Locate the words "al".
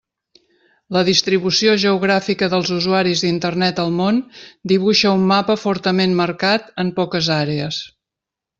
3.85-3.93